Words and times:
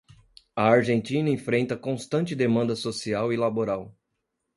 A 0.57 0.63
Argentina 0.67 1.29
enfrenta 1.29 1.77
constante 1.77 2.33
demanda 2.35 2.75
social 2.75 3.31
e 3.31 3.37
laboral. 3.37 3.95